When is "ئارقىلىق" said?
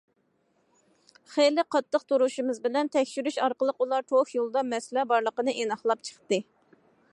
3.49-3.85